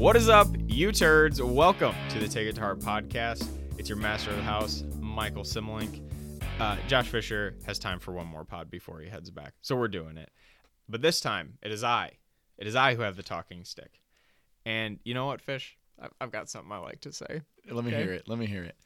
What 0.00 0.16
is 0.16 0.30
up, 0.30 0.48
you 0.66 0.92
turds? 0.92 1.42
Welcome 1.42 1.94
to 2.08 2.18
the 2.18 2.26
Take 2.26 2.48
It 2.48 2.54
to 2.54 2.62
Heart 2.62 2.78
podcast. 2.80 3.46
It's 3.76 3.86
your 3.86 3.98
master 3.98 4.30
of 4.30 4.36
the 4.36 4.42
house, 4.42 4.82
Michael 4.98 5.42
Simmelink. 5.42 6.00
Uh, 6.58 6.78
Josh 6.88 7.08
Fisher 7.08 7.56
has 7.66 7.78
time 7.78 8.00
for 8.00 8.12
one 8.12 8.26
more 8.26 8.46
pod 8.46 8.70
before 8.70 9.00
he 9.00 9.10
heads 9.10 9.30
back, 9.30 9.52
so 9.60 9.76
we're 9.76 9.88
doing 9.88 10.16
it. 10.16 10.30
But 10.88 11.02
this 11.02 11.20
time, 11.20 11.58
it 11.62 11.70
is 11.70 11.84
I. 11.84 12.12
It 12.56 12.66
is 12.66 12.74
I 12.74 12.94
who 12.94 13.02
have 13.02 13.16
the 13.16 13.22
talking 13.22 13.62
stick. 13.62 14.00
And 14.64 15.00
you 15.04 15.12
know 15.12 15.26
what, 15.26 15.42
Fish? 15.42 15.76
I've, 16.00 16.12
I've 16.18 16.32
got 16.32 16.48
something 16.48 16.72
I 16.72 16.78
like 16.78 17.02
to 17.02 17.12
say. 17.12 17.42
Let 17.70 17.84
me 17.84 17.90
Okay. 17.92 18.02
hear 18.02 18.12
it. 18.14 18.26
Let 18.26 18.38
me 18.38 18.46
hear 18.46 18.64
it. 18.64 18.76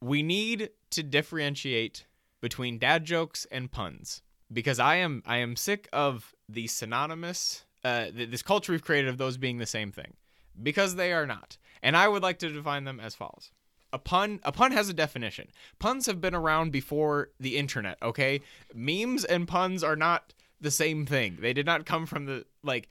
We 0.00 0.22
need 0.22 0.70
to 0.92 1.02
differentiate 1.02 2.06
between 2.40 2.78
dad 2.78 3.04
jokes 3.04 3.46
and 3.52 3.70
puns 3.70 4.22
because 4.50 4.80
I 4.80 4.96
am 4.96 5.22
I 5.26 5.36
am 5.36 5.54
sick 5.54 5.86
of 5.92 6.34
the 6.48 6.66
synonymous 6.66 7.66
uh, 7.84 8.06
th- 8.06 8.30
this 8.30 8.40
culture 8.42 8.72
we've 8.72 8.82
created 8.82 9.10
of 9.10 9.18
those 9.18 9.36
being 9.36 9.58
the 9.58 9.66
same 9.66 9.92
thing 9.92 10.14
because 10.62 10.96
they 10.96 11.12
are 11.12 11.26
not. 11.26 11.56
And 11.82 11.96
I 11.96 12.08
would 12.08 12.22
like 12.22 12.38
to 12.40 12.52
define 12.52 12.84
them 12.84 13.00
as 13.00 13.14
follows. 13.14 13.50
A 13.92 13.98
pun 13.98 14.40
a 14.44 14.52
pun 14.52 14.72
has 14.72 14.88
a 14.88 14.94
definition. 14.94 15.48
Puns 15.78 16.06
have 16.06 16.20
been 16.20 16.34
around 16.34 16.70
before 16.70 17.30
the 17.40 17.56
internet, 17.56 17.98
okay? 18.02 18.40
Memes 18.72 19.24
and 19.24 19.48
puns 19.48 19.82
are 19.82 19.96
not 19.96 20.32
the 20.60 20.70
same 20.70 21.06
thing. 21.06 21.38
They 21.40 21.52
did 21.52 21.66
not 21.66 21.86
come 21.86 22.06
from 22.06 22.26
the 22.26 22.44
like 22.62 22.88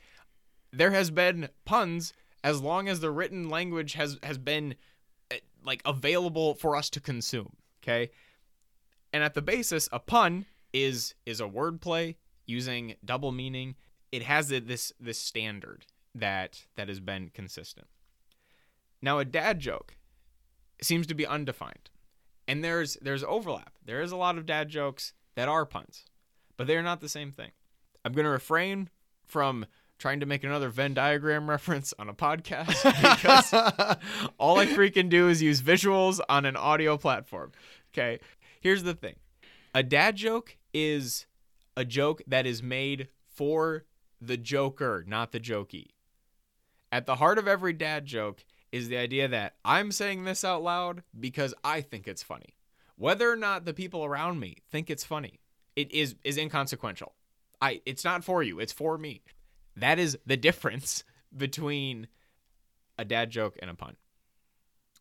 there 0.71 0.91
has 0.91 1.09
been 1.09 1.49
puns 1.65 2.13
as 2.43 2.61
long 2.61 2.87
as 2.87 2.99
the 2.99 3.11
written 3.11 3.49
language 3.49 3.93
has 3.93 4.17
has 4.23 4.37
been 4.37 4.75
eh, 5.31 5.39
like 5.63 5.81
available 5.85 6.55
for 6.55 6.75
us 6.75 6.89
to 6.91 6.99
consume, 6.99 7.55
okay? 7.81 8.11
And 9.13 9.23
at 9.23 9.33
the 9.33 9.41
basis, 9.41 9.87
a 9.91 9.99
pun 9.99 10.45
is 10.73 11.13
is 11.25 11.39
a 11.39 11.45
wordplay 11.45 12.15
using 12.45 12.95
double 13.03 13.31
meaning. 13.31 13.75
It 14.11 14.23
has 14.23 14.49
this 14.49 14.91
this 14.99 15.19
standard 15.19 15.85
that 16.15 16.65
that 16.75 16.87
has 16.87 16.99
been 16.99 17.31
consistent. 17.33 17.87
Now, 19.01 19.19
a 19.19 19.25
dad 19.25 19.59
joke 19.59 19.95
seems 20.81 21.07
to 21.07 21.15
be 21.15 21.25
undefined, 21.25 21.89
and 22.47 22.63
there's 22.63 22.97
there's 23.01 23.23
overlap. 23.23 23.73
There 23.85 24.01
is 24.01 24.11
a 24.11 24.17
lot 24.17 24.37
of 24.37 24.45
dad 24.45 24.69
jokes 24.69 25.13
that 25.35 25.47
are 25.47 25.65
puns, 25.65 26.05
but 26.57 26.67
they 26.67 26.77
are 26.77 26.83
not 26.83 27.01
the 27.01 27.09
same 27.09 27.31
thing. 27.31 27.51
I'm 28.03 28.13
going 28.13 28.25
to 28.25 28.31
refrain 28.31 28.89
from 29.25 29.65
trying 29.97 30.21
to 30.21 30.25
make 30.25 30.43
another 30.43 30.69
Venn 30.69 30.93
diagram 30.93 31.49
reference 31.49 31.93
on 31.99 32.09
a 32.09 32.13
podcast 32.13 32.83
because 33.15 33.53
all 34.37 34.57
I 34.57 34.65
freaking 34.65 35.09
do 35.09 35.27
is 35.27 35.41
use 35.41 35.61
visuals 35.61 36.19
on 36.27 36.45
an 36.45 36.55
audio 36.55 36.97
platform. 36.97 37.51
Okay. 37.93 38.19
Here's 38.61 38.83
the 38.83 38.93
thing 38.93 39.15
a 39.73 39.83
dad 39.83 40.15
joke 40.15 40.57
is 40.73 41.25
a 41.77 41.85
joke 41.85 42.21
that 42.27 42.45
is 42.45 42.63
made 42.63 43.09
for 43.27 43.85
the 44.19 44.37
joker, 44.37 45.03
not 45.07 45.31
the 45.31 45.39
jokey. 45.39 45.87
At 46.91 47.05
the 47.05 47.15
heart 47.15 47.37
of 47.37 47.47
every 47.47 47.73
dad 47.73 48.05
joke 48.05 48.43
is 48.71 48.87
the 48.87 48.97
idea 48.97 49.27
that 49.27 49.55
I'm 49.63 49.91
saying 49.91 50.23
this 50.23 50.43
out 50.43 50.63
loud 50.63 51.03
because 51.19 51.53
I 51.63 51.81
think 51.81 52.07
it's 52.07 52.23
funny. 52.23 52.55
Whether 52.95 53.31
or 53.31 53.35
not 53.35 53.65
the 53.65 53.73
people 53.73 54.03
around 54.03 54.39
me 54.39 54.57
think 54.71 54.89
it's 54.89 55.03
funny, 55.03 55.39
it 55.75 55.91
is 55.91 56.15
is 56.23 56.37
inconsequential. 56.37 57.13
I 57.61 57.81
it's 57.85 58.03
not 58.03 58.23
for 58.23 58.43
you, 58.43 58.59
it's 58.59 58.73
for 58.73 58.97
me. 58.97 59.21
That 59.75 59.99
is 59.99 60.17
the 60.25 60.37
difference 60.37 61.03
between 61.37 62.07
a 62.97 63.05
dad 63.05 63.29
joke 63.29 63.57
and 63.61 63.71
a 63.71 63.75
pun. 63.75 63.95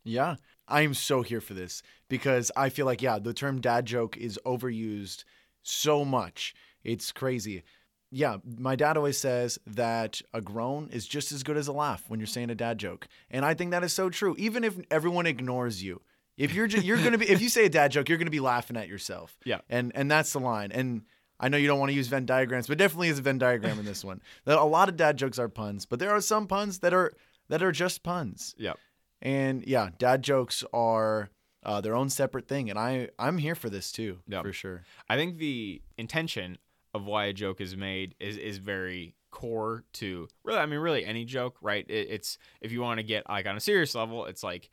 Yeah, 0.05 0.37
I 0.69 0.83
am 0.83 0.95
so 0.95 1.23
here 1.23 1.41
for 1.41 1.55
this 1.55 1.83
because 2.09 2.53
I 2.57 2.69
feel 2.69 2.87
like 2.87 3.03
yeah, 3.03 3.19
the 3.19 3.35
term 3.35 3.61
dad 3.61 3.87
joke 3.87 4.17
is 4.17 4.39
overused 4.47 5.25
so 5.63 6.05
much. 6.05 6.55
It's 6.85 7.13
crazy. 7.13 7.65
Yeah, 8.11 8.39
my 8.57 8.75
dad 8.75 8.97
always 8.97 9.19
says 9.19 9.59
that 9.67 10.23
a 10.33 10.41
groan 10.41 10.89
is 10.93 11.07
just 11.07 11.31
as 11.31 11.43
good 11.43 11.57
as 11.59 11.69
a 11.69 11.73
laugh 11.73 12.05
when 12.09 12.19
you're 12.21 12.27
saying 12.27 12.49
a 12.51 12.55
dad 12.55 12.79
joke. 12.79 13.07
And 13.31 13.45
I 13.45 13.53
think 13.55 13.71
that 13.73 13.85
is 13.85 13.93
so 13.93 14.09
true. 14.09 14.35
Even 14.39 14.65
if 14.65 14.79
everyone 14.91 15.27
ignores 15.27 15.83
you. 15.83 16.01
If 16.39 16.55
you're 16.55 16.69
just, 16.69 16.85
you're 16.87 16.99
going 16.99 17.13
to 17.13 17.19
be 17.19 17.29
if 17.29 17.43
you 17.43 17.49
say 17.49 17.65
a 17.65 17.69
dad 17.69 17.91
joke, 17.91 18.09
you're 18.09 18.17
going 18.17 18.27
to 18.29 18.31
be 18.31 18.39
laughing 18.41 18.77
at 18.77 18.87
yourself. 18.89 19.37
Yeah. 19.45 19.59
And 19.69 19.91
and 19.95 20.09
that's 20.11 20.33
the 20.33 20.39
line. 20.41 20.71
And 20.73 21.03
I 21.41 21.49
know 21.49 21.57
you 21.57 21.67
don't 21.67 21.81
want 21.81 21.91
to 21.91 21.97
use 21.97 22.07
Venn 22.07 22.27
diagrams, 22.27 22.69
but 22.69 22.79
definitely 22.79 23.09
is 23.09 23.19
a 23.19 23.23
Venn 23.23 23.39
diagram 23.39 23.79
in 23.79 23.85
this 23.85 24.05
one. 24.05 24.23
That 24.45 24.57
a 24.59 24.65
lot 24.65 24.89
of 24.89 24.97
dad 24.97 25.17
jokes 25.17 25.39
are 25.39 25.49
puns, 25.49 25.85
but 25.85 25.99
there 25.99 26.11
are 26.11 26.21
some 26.21 26.47
puns 26.47 26.79
that 26.79 26.95
are 26.95 27.13
that 27.49 27.63
are 27.63 27.73
just 27.73 28.03
puns. 28.05 28.55
Yep. 28.57 28.79
And 29.21 29.65
yeah, 29.67 29.91
dad 29.99 30.23
jokes 30.23 30.63
are 30.73 31.31
uh, 31.65 31.81
their 31.81 31.97
own 31.97 32.09
separate 32.09 32.47
thing, 32.47 32.71
and 32.71 32.79
I 32.79 33.09
I'm 33.19 33.39
here 33.39 33.57
for 33.57 33.69
this 33.69 33.91
too, 33.91 34.19
Yep. 34.29 34.45
for 34.45 34.53
sure. 34.53 34.83
I 35.09 35.17
think 35.17 35.39
the 35.39 35.83
intention 35.97 36.57
of 36.95 37.05
why 37.05 37.27
a 37.27 37.33
joke 37.33 37.61
is 37.61 37.77
made 37.77 38.15
is 38.21 38.37
is 38.37 38.59
very 38.59 39.15
core 39.31 39.85
to 39.93 40.27
really 40.45 40.59
I 40.59 40.67
mean 40.67 40.81
really 40.81 41.05
any 41.05 41.25
joke, 41.25 41.57
right? 41.61 41.85
It, 41.89 42.09
it's 42.11 42.39
if 42.61 42.73
you 42.73 42.81
want 42.81 42.99
to 42.99 43.05
get 43.05 43.29
like 43.29 43.47
on 43.47 43.57
a 43.57 43.61
serious 43.61 43.95
level, 43.95 44.25
it's 44.27 44.43
like 44.43 44.71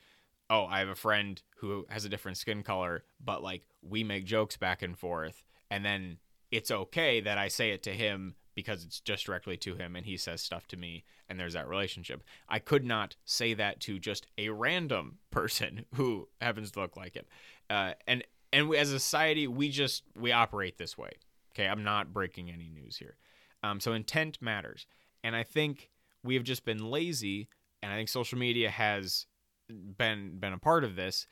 oh, 0.49 0.65
I 0.65 0.77
have 0.77 0.89
a 0.89 0.95
friend 0.95 1.41
who 1.57 1.87
has 1.89 2.05
a 2.05 2.09
different 2.09 2.37
skin 2.37 2.61
color, 2.61 3.03
but 3.23 3.41
like 3.41 3.63
we 3.81 4.03
make 4.03 4.25
jokes 4.25 4.57
back 4.57 4.83
and 4.83 4.97
forth 4.97 5.43
and 5.71 5.83
then 5.83 6.17
it's 6.51 6.71
okay 6.71 7.19
that 7.21 7.37
I 7.37 7.47
say 7.47 7.71
it 7.71 7.83
to 7.83 7.91
him 7.91 8.35
because 8.53 8.85
it's 8.85 9.01
just 9.01 9.25
directly 9.25 9.57
to 9.57 9.75
him 9.75 9.95
and 9.95 10.05
he 10.05 10.15
says 10.17 10.41
stuff 10.41 10.67
to 10.67 10.77
me 10.77 11.03
and 11.27 11.39
there's 11.39 11.53
that 11.53 11.67
relationship. 11.67 12.23
I 12.47 12.59
could 12.59 12.85
not 12.85 13.15
say 13.25 13.53
that 13.55 13.81
to 13.81 13.99
just 13.99 14.27
a 14.37 14.49
random 14.49 15.17
person 15.31 15.85
who 15.95 16.29
happens 16.39 16.71
to 16.71 16.79
look 16.79 16.95
like 16.95 17.15
him. 17.15 17.25
Uh, 17.69 17.93
and 18.07 18.23
and 18.53 18.73
as 18.73 18.91
a 18.91 18.99
society, 18.99 19.47
we 19.47 19.69
just 19.69 20.03
we 20.17 20.31
operate 20.31 20.77
this 20.77 20.97
way. 20.97 21.11
Okay, 21.55 21.67
I'm 21.67 21.83
not 21.83 22.13
breaking 22.13 22.51
any 22.51 22.69
news 22.69 22.97
here. 22.97 23.17
Um, 23.63 23.79
so 23.79 23.93
intent 23.93 24.37
matters, 24.41 24.85
and 25.23 25.35
I 25.35 25.43
think 25.43 25.89
we 26.23 26.35
have 26.35 26.43
just 26.43 26.65
been 26.65 26.89
lazy, 26.91 27.47
and 27.81 27.91
I 27.91 27.95
think 27.95 28.09
social 28.09 28.37
media 28.37 28.69
has 28.69 29.25
been 29.69 30.37
been 30.39 30.53
a 30.53 30.59
part 30.59 30.83
of 30.83 30.95
this. 30.95 31.27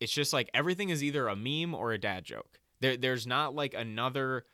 It's 0.00 0.12
just 0.12 0.32
like 0.32 0.50
everything 0.54 0.88
is 0.90 1.02
either 1.02 1.28
a 1.28 1.36
meme 1.36 1.74
or 1.74 1.92
a 1.92 1.98
dad 1.98 2.24
joke. 2.24 2.58
There, 2.80 2.96
there's 2.96 3.26
not 3.26 3.54
like 3.54 3.74
another 3.74 4.44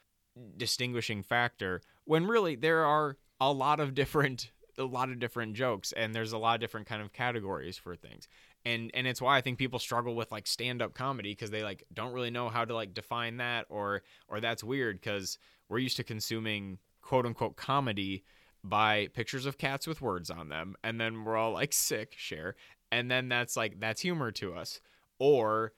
distinguishing 0.57 1.23
factor 1.23 1.81
when 2.05 2.27
really 2.27 2.55
there 2.55 2.85
are 2.85 3.17
a 3.41 3.53
lot 3.53 3.81
of 3.81 3.95
different 3.95 4.51
a 4.79 4.85
lot 4.85 5.11
of 5.11 5.19
different 5.19 5.55
jokes 5.55 5.93
and 5.93 6.15
there's 6.15 6.33
a 6.33 6.39
lot 6.39 6.55
of 6.55 6.61
different 6.61 6.87
kind 6.87 7.03
of 7.03 7.13
categories 7.13 7.77
for 7.77 7.97
things 7.97 8.29
and 8.65 8.91
and 8.95 9.07
it's 9.07 9.21
why 9.23 9.37
i 9.37 9.41
think 9.41 9.59
people 9.59 9.79
struggle 9.79 10.15
with 10.15 10.31
like 10.33 10.47
stand-up 10.47 10.95
comedy 10.95 11.33
because 11.33 11.51
they 11.51 11.63
like 11.63 11.85
don't 11.93 12.13
really 12.13 12.31
know 12.31 12.49
how 12.49 12.65
to 12.65 12.75
like 12.75 12.95
define 12.95 13.37
that 13.39 13.67
or 13.69 14.03
or 14.29 14.41
that's 14.41 14.65
weird 14.65 15.01
because 15.01 15.39
we're 15.69 15.79
used 15.79 15.97
to 15.97 16.05
consuming 16.05 16.79
quote 17.03 17.27
unquote 17.27 17.57
comedy 17.57 18.25
by 18.65 19.09
pictures 19.15 19.47
of 19.47 19.57
cats 19.57 19.87
with 19.87 20.03
words 20.03 20.31
on 20.31 20.49
them 20.49 20.75
and 20.83 21.01
then 21.01 21.25
we're 21.25 21.37
all 21.37 21.53
like 21.53 21.73
sick 21.73 22.15
share 22.17 22.55
and 22.91 23.11
then 23.11 23.29
that's 23.29 23.57
like 23.57 23.81
that's 23.81 24.01
humor 24.01 24.31
to 24.33 24.55
us. 24.55 24.81
Or 25.19 25.73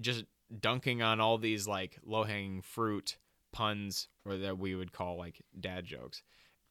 just 0.00 0.24
dunking 0.60 1.02
on 1.02 1.20
all 1.20 1.38
these 1.38 1.66
like 1.66 1.98
low-hanging 2.04 2.62
fruit 2.62 3.18
puns 3.52 4.08
or 4.24 4.36
that 4.38 4.58
we 4.58 4.74
would 4.74 4.92
call 4.92 5.18
like 5.18 5.42
dad 5.58 5.84
jokes. 5.84 6.22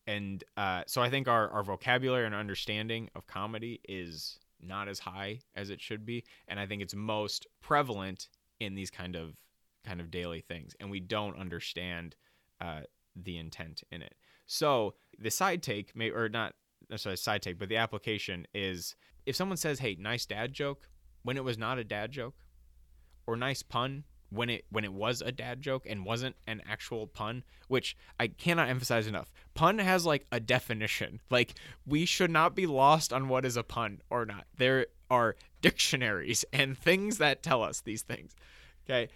And 0.08 0.44
uh, 0.56 0.84
so 0.88 1.02
i 1.02 1.10
think 1.10 1.28
our, 1.28 1.50
our 1.50 1.64
vocabulary 1.64 2.26
and 2.26 2.34
understanding 2.34 3.10
of 3.14 3.28
comedy 3.28 3.82
is 3.88 4.40
not 4.62 4.88
as 4.88 5.00
high 5.00 5.40
as 5.56 5.70
it 5.70 5.82
should 5.82 6.06
be. 6.06 6.24
And 6.48 6.60
i 6.60 6.66
think 6.66 6.82
it's 6.82 6.96
most 6.96 7.48
prevalent 7.62 8.30
in 8.60 8.76
these 8.76 8.90
kind 8.90 9.16
of 9.16 9.36
kind 9.86 10.02
of 10.02 10.12
daily 10.12 10.42
things. 10.42 10.76
And 10.80 10.90
we 10.92 11.00
don't 11.00 11.38
understand 11.38 12.16
uh, 12.60 12.82
the 13.16 13.38
intent 13.38 13.84
in 13.92 14.02
it. 14.02 14.16
So 14.46 14.96
the 15.20 15.32
side 15.32 15.64
take 15.64 15.96
may 15.96 16.10
or 16.10 16.30
not 16.30 16.54
necessarily 16.90 17.18
side 17.18 17.42
take 17.42 17.60
but 17.60 17.70
the 17.70 17.78
application 17.78 18.46
is 18.54 18.96
if 19.26 19.36
someone 19.36 19.58
says 19.58 19.80
hey 19.80 19.98
nice 20.00 20.26
dad 20.26 20.54
joke 20.54 20.90
when 21.24 21.36
it 21.38 21.44
was 21.44 21.58
not 21.58 21.78
a 21.78 21.84
dad 21.84 22.12
joke 22.12 22.36
or 23.26 23.36
nice 23.36 23.62
pun 23.62 24.04
when 24.30 24.50
it 24.50 24.66
when 24.70 24.84
it 24.84 24.94
was 24.94 25.22
a 25.22 25.32
dad 25.32 25.62
joke 25.62 25.86
and 25.88 26.06
wasn't 26.06 26.36
an 26.46 26.62
actual 26.70 27.08
pun 27.08 27.44
which 27.68 27.96
i 28.20 28.28
cannot 28.28 28.70
emphasize 28.70 29.08
enough. 29.08 29.32
Pun 29.54 29.80
has 29.80 30.06
like 30.06 30.26
a 30.32 30.40
definition. 30.40 31.20
Like 31.30 31.56
we 31.86 32.06
should 32.06 32.32
not 32.32 32.56
be 32.56 32.66
lost 32.66 33.12
on 33.14 33.30
what 33.30 33.46
is 33.46 33.58
a 33.58 33.64
pun 33.64 34.02
or 34.10 34.26
not. 34.26 34.46
There 34.58 34.88
are 35.10 35.36
dictionaries 35.62 36.46
and 36.54 36.78
things 36.78 37.18
that 37.18 37.44
tell 37.44 37.64
us 37.64 37.82
these 37.82 38.02
things. 38.02 38.36
Okay? 38.86 39.10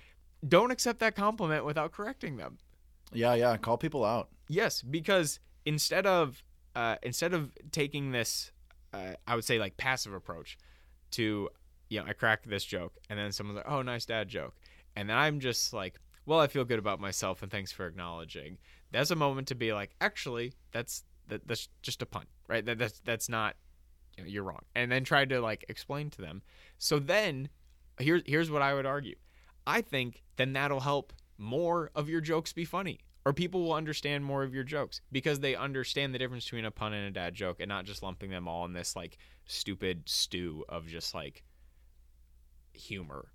Don't 0.48 0.72
accept 0.72 1.00
that 1.00 1.16
compliment 1.16 1.66
without 1.66 1.92
correcting 1.92 2.38
them. 2.38 2.58
Yeah, 3.14 3.34
yeah. 3.36 3.56
Call 3.58 3.78
people 3.78 4.04
out. 4.04 4.30
Yes, 4.48 4.82
because 4.82 5.40
instead 5.66 6.06
of 6.06 6.44
uh, 6.76 6.96
instead 7.04 7.34
of 7.34 7.52
taking 7.72 8.12
this, 8.12 8.52
uh, 8.94 9.14
I 9.28 9.36
would 9.36 9.44
say 9.44 9.60
like 9.60 9.78
passive 9.78 10.14
approach 10.14 10.58
to, 11.12 11.50
you 11.90 12.00
know, 12.00 12.06
I 12.08 12.14
cracked 12.14 12.50
this 12.50 12.64
joke, 12.64 12.94
and 13.10 13.20
then 13.20 13.32
someone's 13.32 13.58
like, 13.58 13.70
"Oh, 13.70 13.82
nice 13.82 14.06
dad 14.06 14.30
joke," 14.30 14.56
and 14.96 15.10
then 15.10 15.18
I'm 15.18 15.40
just 15.40 15.74
like, 15.74 16.00
"Well, 16.26 16.40
I 16.40 16.48
feel 16.48 16.66
good 16.66 16.80
about 16.80 17.00
myself, 17.00 17.42
and 17.42 17.52
thanks 17.52 17.72
for 17.72 17.88
acknowledging." 17.88 18.58
That's 18.92 19.12
a 19.12 19.16
moment 19.16 19.48
to 19.50 19.56
be 19.56 19.74
like, 19.74 19.96
"Actually, 20.02 20.54
that's 20.72 21.04
that, 21.28 21.48
that's 21.48 21.70
just 21.82 22.02
a 22.02 22.06
pun, 22.06 22.26
right? 22.48 22.66
That 22.66 22.78
that's 22.78 23.00
that's 23.00 23.30
not, 23.30 23.56
you 24.18 24.24
know, 24.24 24.30
you're 24.30 24.44
wrong," 24.44 24.62
and 24.76 24.92
then 24.92 25.04
try 25.04 25.26
to 25.26 25.42
like 25.42 25.66
explain 25.70 26.10
to 26.12 26.22
them. 26.22 26.42
So 26.78 27.00
then, 27.00 27.50
here's 28.00 28.24
here's 28.26 28.52
what 28.52 28.62
I 28.62 28.74
would 28.74 28.86
argue. 28.86 29.16
I 29.66 29.82
think 29.82 30.24
then 30.38 30.54
that'll 30.54 30.80
help 30.80 31.14
more 31.38 31.92
of 31.96 32.10
your 32.10 32.22
jokes 32.22 32.54
be 32.54 32.66
funny 32.66 33.00
or 33.26 33.34
people 33.34 33.64
will 33.64 33.74
understand 33.74 34.26
more 34.26 34.44
of 34.44 34.54
your 34.54 34.64
jokes 34.64 35.02
because 35.12 35.40
they 35.40 35.56
understand 35.56 36.14
the 36.14 36.20
difference 36.20 36.46
between 36.46 36.66
a 36.66 36.72
pun 36.72 36.94
and 36.94 37.08
a 37.08 37.12
dad 37.12 37.34
joke 37.34 37.58
and 37.60 37.70
not 37.70 37.86
just 37.86 38.02
lumping 38.02 38.32
them 38.32 38.48
all 38.48 38.66
in 38.66 38.74
this 38.74 38.96
like 38.96 39.18
stupid 39.46 40.04
stew 40.06 40.66
of 40.70 40.88
just 40.88 41.14
like 41.14 41.44
humor. 42.74 43.32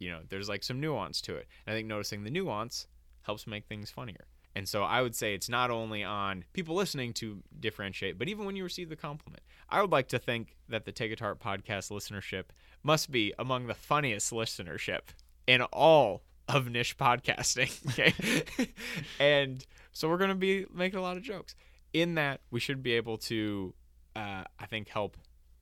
You 0.00 0.10
know, 0.10 0.20
there's 0.28 0.48
like 0.48 0.64
some 0.64 0.80
nuance 0.80 1.20
to 1.22 1.36
it. 1.36 1.46
And 1.66 1.72
I 1.72 1.76
think 1.76 1.86
noticing 1.86 2.24
the 2.24 2.30
nuance 2.30 2.88
helps 3.22 3.46
make 3.46 3.66
things 3.66 3.90
funnier. 3.90 4.26
And 4.56 4.68
so 4.68 4.82
I 4.82 5.00
would 5.02 5.14
say 5.14 5.34
it's 5.34 5.48
not 5.48 5.70
only 5.70 6.02
on 6.02 6.44
people 6.52 6.74
listening 6.74 7.12
to 7.14 7.42
differentiate, 7.60 8.18
but 8.18 8.28
even 8.28 8.44
when 8.44 8.56
you 8.56 8.64
receive 8.64 8.88
the 8.88 8.96
compliment. 8.96 9.42
I 9.68 9.80
would 9.80 9.92
like 9.92 10.08
to 10.08 10.18
think 10.18 10.56
that 10.68 10.84
the 10.84 10.90
Take 10.90 11.16
to 11.16 11.22
Heart 11.22 11.38
podcast 11.38 11.92
listenership 11.92 12.46
must 12.82 13.12
be 13.12 13.32
among 13.38 13.68
the 13.68 13.74
funniest 13.74 14.32
listenership 14.32 15.10
in 15.46 15.62
all 15.62 16.22
of 16.48 16.68
niche 16.68 16.96
podcasting. 16.98 17.70
Okay. 17.90 18.72
and 19.20 19.64
so 19.92 20.08
we're 20.08 20.18
going 20.18 20.30
to 20.30 20.34
be 20.36 20.66
making 20.74 20.98
a 20.98 21.02
lot 21.02 21.16
of 21.16 21.22
jokes. 21.22 21.54
In 21.92 22.14
that, 22.14 22.40
we 22.50 22.58
should 22.58 22.82
be 22.82 22.92
able 22.92 23.18
to, 23.18 23.74
uh, 24.16 24.44
I 24.58 24.66
think, 24.66 24.88
help 24.88 25.16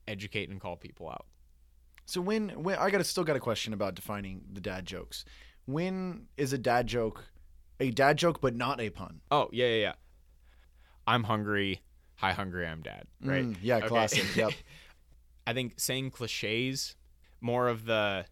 educate 0.07 0.49
and 0.49 0.59
call 0.59 0.75
people 0.75 1.09
out. 1.09 1.25
So 2.09 2.21
when 2.21 2.49
when 2.63 2.75
I 2.79 2.89
got 2.89 3.05
still 3.05 3.23
got 3.23 3.35
a 3.35 3.39
question 3.39 3.71
about 3.71 3.93
defining 3.93 4.41
the 4.51 4.59
dad 4.59 4.87
jokes. 4.87 5.25
When 5.65 6.25
is 6.37 6.53
a 6.53 6.57
dad 6.57 6.87
joke 6.87 7.23
a 7.79 7.91
dad 7.91 8.17
joke 8.17 8.41
but 8.41 8.55
not 8.55 8.81
a 8.81 8.89
pun? 8.89 9.21
Oh, 9.29 9.47
yeah, 9.51 9.67
yeah, 9.67 9.75
yeah. 9.75 9.93
I'm 11.05 11.23
hungry. 11.23 11.81
Hi, 12.15 12.31
hungry, 12.33 12.65
I'm 12.65 12.81
dad. 12.81 13.03
Right? 13.23 13.45
Mm, 13.45 13.57
yeah, 13.61 13.77
Okay. 13.77 13.87
classic. 13.87 14.25
Yep. 14.35 14.53
I 15.45 15.53
think 15.53 15.73
saying 15.77 16.09
cliches, 16.09 16.95
more 17.41 17.67
of 17.67 17.85
the, 17.85 18.25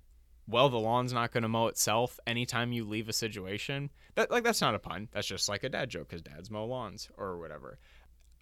well, 0.47 0.69
the 0.69 0.80
lawn's 0.80 1.13
not 1.13 1.31
going 1.31 1.44
to 1.44 1.47
mow 1.47 1.68
itself 1.68 2.19
anytime 2.25 2.71
you 2.71 2.83
leave 2.83 3.07
a 3.09 3.13
situation. 3.13 3.91
That 4.15 4.31
like 4.31 4.44
that's 4.44 4.62
not 4.62 4.73
a 4.73 4.80
pun. 4.80 5.07
That's 5.12 5.27
just 5.27 5.47
like 5.47 5.63
a 5.63 5.69
dad 5.69 5.91
joke 5.91 6.09
because 6.09 6.23
dads 6.23 6.50
mow 6.50 6.65
lawns 6.65 7.09
or 7.15 7.38
whatever. 7.38 7.77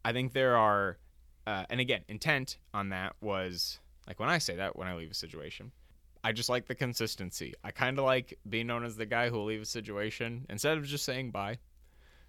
I 0.06 0.14
think 0.14 0.32
there 0.32 0.56
are, 0.56 0.98
uh, 1.46 1.66
and 1.70 1.82
again, 1.82 2.04
intent 2.08 2.58
on 2.74 2.90
that 2.90 3.18
was 3.22 3.80
like 4.08 4.20
when 4.20 4.30
I 4.30 4.38
say 4.38 4.56
that 4.56 4.76
when 4.76 4.88
I 4.88 4.96
leave 4.96 5.12
a 5.12 5.16
situation. 5.16 5.72
I 6.24 6.32
just 6.32 6.50
like 6.50 6.66
the 6.66 6.74
consistency. 6.74 7.54
I 7.64 7.70
kind 7.70 8.00
of 8.00 8.06
like 8.06 8.40
being 8.50 8.66
known 8.66 8.84
as 8.84 8.96
the 8.96 9.06
guy 9.06 9.30
who 9.30 9.38
will 9.38 9.46
leave 9.46 9.62
a 9.62 9.66
situation 9.66 10.46
instead 10.50 10.78
of 10.78 10.86
just 10.86 11.06
saying 11.06 11.30
bye. 11.32 11.60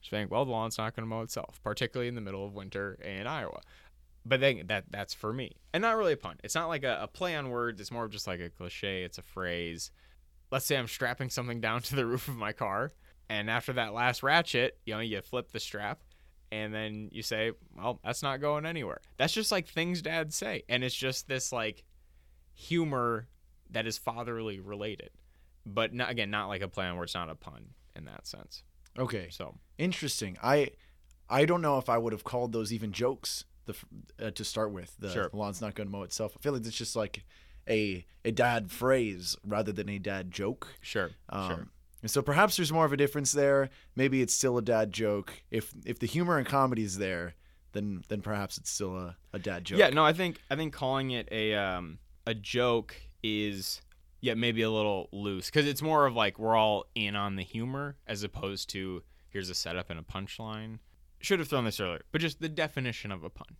Just 0.00 0.10
saying, 0.10 0.28
well, 0.30 0.44
the 0.44 0.50
lawn's 0.50 0.76
not 0.76 0.94
going 0.94 1.04
to 1.04 1.08
mow 1.08 1.22
itself, 1.22 1.60
particularly 1.62 2.08
in 2.08 2.14
the 2.14 2.20
middle 2.20 2.44
of 2.44 2.54
winter 2.54 2.98
in 3.02 3.26
Iowa. 3.26 3.60
But 4.26 4.40
then 4.40 4.64
that 4.66 4.84
that's 4.90 5.14
for 5.14 5.32
me, 5.32 5.52
and 5.72 5.80
not 5.80 5.96
really 5.96 6.12
a 6.12 6.16
pun. 6.16 6.36
It's 6.44 6.54
not 6.54 6.68
like 6.68 6.82
a, 6.84 6.98
a 7.02 7.08
play 7.08 7.36
on 7.36 7.48
words. 7.48 7.80
It's 7.80 7.92
more 7.92 8.04
of 8.04 8.10
just 8.10 8.26
like 8.26 8.40
a 8.40 8.50
cliche. 8.50 9.04
It's 9.04 9.18
a 9.18 9.22
phrase. 9.22 9.92
Let's 10.50 10.66
say 10.66 10.76
I'm 10.76 10.88
strapping 10.88 11.30
something 11.30 11.60
down 11.62 11.80
to 11.82 11.96
the 11.96 12.04
roof 12.04 12.28
of 12.28 12.36
my 12.36 12.52
car, 12.52 12.92
and 13.28 13.48
after 13.48 13.72
that 13.74 13.94
last 13.94 14.22
ratchet, 14.22 14.78
you 14.84 14.94
know, 14.94 15.00
you 15.00 15.22
flip 15.22 15.52
the 15.52 15.60
strap, 15.60 16.02
and 16.52 16.72
then 16.74 17.08
you 17.12 17.22
say, 17.22 17.52
"Well, 17.76 18.00
that's 18.04 18.22
not 18.22 18.40
going 18.40 18.66
anywhere." 18.66 19.00
That's 19.16 19.32
just 19.32 19.50
like 19.52 19.66
things 19.68 20.02
dads 20.02 20.36
say, 20.36 20.62
and 20.68 20.82
it's 20.84 20.94
just 20.94 21.28
this 21.28 21.52
like 21.52 21.84
humor 22.54 23.28
that 23.70 23.86
is 23.86 23.98
fatherly 23.98 24.60
related, 24.60 25.10
but 25.64 25.92
not, 25.92 26.10
again, 26.10 26.30
not 26.30 26.46
like 26.48 26.62
a 26.62 26.68
plan 26.68 26.94
where 26.94 27.04
it's 27.04 27.14
not 27.14 27.28
a 27.28 27.34
pun 27.34 27.70
in 27.94 28.04
that 28.04 28.26
sense. 28.26 28.62
Okay. 28.98 29.28
So 29.30 29.56
Interesting. 29.78 30.38
I 30.42 30.70
I 31.28 31.44
don't 31.44 31.60
know 31.62 31.78
if 31.78 31.88
I 31.88 31.98
would 31.98 32.12
have 32.12 32.24
called 32.24 32.52
those 32.52 32.72
even 32.72 32.92
jokes 32.92 33.44
the 33.66 33.74
uh, 34.20 34.30
to 34.30 34.44
start 34.44 34.70
with. 34.72 34.94
The 34.98 35.10
Sure. 35.12 35.30
lawn's 35.32 35.60
not 35.60 35.74
going 35.74 35.88
to 35.88 35.92
mow 35.92 36.02
itself. 36.02 36.32
I 36.36 36.40
feel 36.40 36.52
like 36.52 36.64
it's 36.64 36.76
just 36.76 36.96
like 36.96 37.24
a 37.68 38.06
a 38.24 38.30
dad 38.30 38.70
phrase 38.70 39.36
rather 39.44 39.72
than 39.72 39.88
a 39.88 39.98
dad 39.98 40.30
joke. 40.30 40.68
sure, 40.80 41.10
Um, 41.28 41.48
sure. 41.48 41.68
And 42.06 42.10
so 42.12 42.22
perhaps 42.22 42.56
there's 42.56 42.70
more 42.72 42.84
of 42.84 42.92
a 42.92 42.96
difference 42.96 43.32
there. 43.32 43.68
Maybe 43.96 44.22
it's 44.22 44.32
still 44.32 44.56
a 44.58 44.62
dad 44.62 44.92
joke. 44.92 45.42
If 45.50 45.74
if 45.84 45.98
the 45.98 46.06
humor 46.06 46.38
and 46.38 46.46
comedy 46.46 46.84
is 46.84 46.98
there, 46.98 47.34
then 47.72 48.04
then 48.06 48.22
perhaps 48.22 48.58
it's 48.58 48.70
still 48.70 48.96
a, 48.96 49.16
a 49.32 49.40
dad 49.40 49.64
joke. 49.64 49.80
Yeah, 49.80 49.88
no, 49.88 50.04
I 50.04 50.12
think 50.12 50.40
I 50.48 50.54
think 50.54 50.72
calling 50.72 51.10
it 51.10 51.26
a 51.32 51.54
um 51.56 51.98
a 52.24 52.32
joke 52.32 52.94
is 53.24 53.82
yeah 54.20 54.34
maybe 54.34 54.62
a 54.62 54.70
little 54.70 55.08
loose 55.10 55.46
because 55.46 55.66
it's 55.66 55.82
more 55.82 56.06
of 56.06 56.14
like 56.14 56.38
we're 56.38 56.54
all 56.54 56.84
in 56.94 57.16
on 57.16 57.34
the 57.34 57.42
humor 57.42 57.96
as 58.06 58.22
opposed 58.22 58.70
to 58.70 59.02
here's 59.28 59.50
a 59.50 59.54
setup 59.56 59.90
and 59.90 59.98
a 59.98 60.04
punchline. 60.04 60.78
Should 61.18 61.40
have 61.40 61.48
thrown 61.48 61.64
this 61.64 61.80
earlier, 61.80 62.02
but 62.12 62.20
just 62.20 62.40
the 62.40 62.48
definition 62.48 63.10
of 63.10 63.24
a 63.24 63.30
pun. 63.30 63.56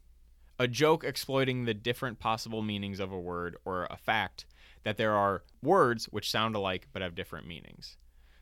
A 0.61 0.69
joke 0.69 1.03
exploiting 1.03 1.65
the 1.65 1.75
different 1.75 2.21
possible 2.21 2.63
meanings 2.63 3.01
of 3.01 3.11
a 3.11 3.19
word 3.19 3.57
or 3.65 3.89
a 3.91 3.97
fact 3.97 4.47
that 4.85 4.99
there 4.99 5.15
are 5.15 5.43
words 5.65 6.05
which 6.13 6.31
sound 6.31 6.55
alike 6.55 6.87
but 6.93 7.03
have 7.03 7.17
different 7.17 7.49
meanings. 7.49 7.97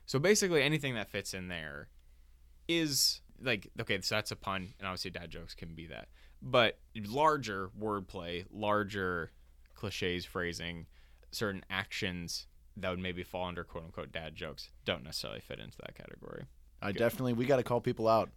So 0.05 0.19
basically 0.19 0.61
anything 0.61 0.95
that 0.95 1.09
fits 1.09 1.33
in 1.33 1.47
there 1.47 1.89
is 2.67 3.21
like 3.41 3.69
okay, 3.81 3.99
so 4.01 4.15
that's 4.15 4.31
a 4.31 4.35
pun, 4.35 4.73
and 4.79 4.87
obviously 4.87 5.11
dad 5.11 5.29
jokes 5.29 5.53
can 5.53 5.75
be 5.75 5.87
that. 5.87 6.07
But 6.41 6.79
larger 6.95 7.69
wordplay, 7.79 8.45
larger 8.51 9.31
cliches, 9.73 10.25
phrasing, 10.25 10.85
certain 11.31 11.63
actions 11.69 12.47
that 12.77 12.89
would 12.89 12.99
maybe 12.99 13.23
fall 13.23 13.47
under 13.47 13.63
quote 13.63 13.85
unquote 13.85 14.11
dad 14.11 14.35
jokes 14.35 14.69
don't 14.85 15.03
necessarily 15.03 15.39
fit 15.39 15.59
into 15.59 15.77
that 15.79 15.95
category. 15.95 16.45
I 16.81 16.91
definitely 16.91 17.33
we 17.33 17.45
got 17.45 17.57
to 17.57 17.63
call 17.63 17.81
people 17.81 18.07
out. 18.07 18.29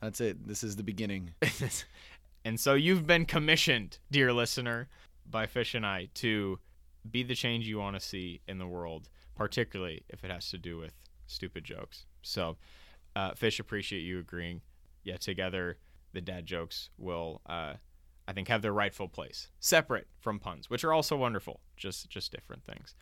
That's 0.00 0.20
it. 0.20 0.46
This 0.46 0.62
is 0.62 0.76
the 0.76 0.82
beginning. 0.82 1.32
and 2.44 2.60
so 2.60 2.74
you've 2.74 3.06
been 3.06 3.24
commissioned, 3.24 3.98
dear 4.10 4.32
listener, 4.32 4.88
by 5.28 5.46
Fish 5.46 5.74
and 5.74 5.86
I 5.86 6.08
to 6.14 6.58
be 7.10 7.22
the 7.22 7.34
change 7.34 7.66
you 7.66 7.78
want 7.78 7.96
to 7.96 8.00
see 8.00 8.42
in 8.46 8.58
the 8.58 8.66
world, 8.66 9.08
particularly 9.34 10.02
if 10.08 10.24
it 10.24 10.30
has 10.30 10.50
to 10.50 10.58
do 10.58 10.76
with 10.76 10.92
stupid 11.26 11.64
jokes. 11.64 12.06
So, 12.22 12.56
uh, 13.14 13.34
Fish, 13.34 13.60
appreciate 13.60 14.00
you 14.00 14.18
agreeing. 14.18 14.60
Yeah, 15.04 15.16
together 15.16 15.78
the 16.12 16.20
dad 16.20 16.46
jokes 16.46 16.90
will, 16.98 17.40
uh, 17.46 17.74
I 18.26 18.32
think, 18.32 18.48
have 18.48 18.62
their 18.62 18.72
rightful 18.72 19.08
place, 19.08 19.48
separate 19.60 20.08
from 20.18 20.38
puns, 20.38 20.68
which 20.68 20.82
are 20.84 20.92
also 20.92 21.16
wonderful, 21.16 21.60
just 21.76 22.08
just 22.10 22.32
different 22.32 22.64
things. 22.64 22.94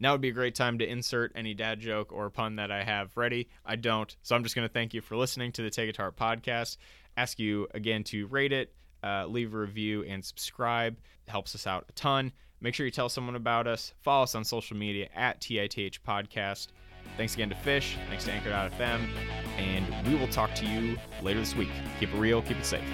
Now 0.00 0.12
would 0.12 0.20
be 0.20 0.30
a 0.30 0.32
great 0.32 0.54
time 0.54 0.78
to 0.78 0.88
insert 0.88 1.32
any 1.36 1.54
dad 1.54 1.78
joke 1.78 2.12
or 2.12 2.28
pun 2.30 2.56
that 2.56 2.72
I 2.72 2.82
have 2.82 3.16
ready. 3.16 3.48
I 3.64 3.76
don't, 3.76 4.14
so 4.22 4.34
I'm 4.34 4.42
just 4.42 4.56
going 4.56 4.66
to 4.66 4.72
thank 4.72 4.94
you 4.94 5.00
for 5.00 5.16
listening 5.16 5.52
to 5.52 5.62
the 5.62 5.70
Take 5.70 5.96
Heart 5.96 6.16
podcast. 6.16 6.78
Ask 7.16 7.38
you 7.38 7.68
again 7.72 8.02
to 8.04 8.26
rate 8.26 8.52
it, 8.52 8.74
uh, 9.04 9.26
leave 9.26 9.54
a 9.54 9.58
review, 9.58 10.02
and 10.02 10.24
subscribe. 10.24 10.96
It 11.26 11.30
helps 11.30 11.54
us 11.54 11.66
out 11.66 11.84
a 11.88 11.92
ton. 11.92 12.32
Make 12.60 12.74
sure 12.74 12.86
you 12.86 12.92
tell 12.92 13.08
someone 13.08 13.36
about 13.36 13.66
us. 13.66 13.92
Follow 14.00 14.22
us 14.22 14.34
on 14.34 14.44
social 14.44 14.76
media 14.76 15.08
at 15.14 15.40
TITH 15.40 16.02
Podcast. 16.04 16.68
Thanks 17.16 17.34
again 17.34 17.48
to 17.50 17.54
Fish. 17.54 17.96
Thanks 18.08 18.24
to 18.24 18.32
Anchor.fm. 18.32 19.08
And 19.58 20.06
we 20.06 20.14
will 20.14 20.28
talk 20.28 20.54
to 20.56 20.66
you 20.66 20.98
later 21.22 21.40
this 21.40 21.54
week. 21.54 21.70
Keep 22.00 22.14
it 22.14 22.18
real, 22.18 22.42
keep 22.42 22.58
it 22.58 22.66
safe. 22.66 22.84